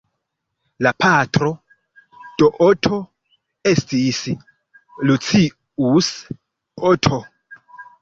[0.85, 1.51] La patro
[2.39, 2.99] de Oto
[3.75, 4.25] estis
[5.13, 6.13] Lucius
[6.95, 7.25] Oto.